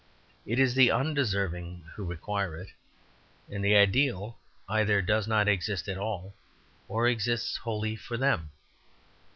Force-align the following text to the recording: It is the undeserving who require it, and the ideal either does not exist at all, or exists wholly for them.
It 0.47 0.57
is 0.57 0.73
the 0.73 0.89
undeserving 0.89 1.83
who 1.93 2.03
require 2.03 2.55
it, 2.57 2.69
and 3.51 3.63
the 3.63 3.75
ideal 3.75 4.35
either 4.67 4.99
does 4.99 5.27
not 5.27 5.47
exist 5.47 5.87
at 5.87 5.99
all, 5.99 6.33
or 6.87 7.07
exists 7.07 7.57
wholly 7.57 7.95
for 7.95 8.17
them. 8.17 8.49